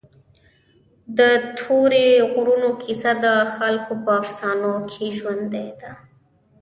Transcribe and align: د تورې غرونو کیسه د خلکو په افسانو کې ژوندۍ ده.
د 1.17 1.19
تورې 1.57 2.07
غرونو 2.31 2.69
کیسه 2.83 3.11
د 3.25 3.27
خلکو 3.55 3.93
په 4.03 4.11
افسانو 4.21 4.73
کې 4.91 5.05
ژوندۍ 5.19 5.69
ده. 5.81 5.91